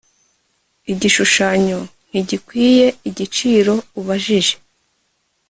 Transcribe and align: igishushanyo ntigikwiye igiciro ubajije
igishushanyo 0.91 1.79
ntigikwiye 2.09 2.87
igiciro 3.09 3.73
ubajije 3.99 4.55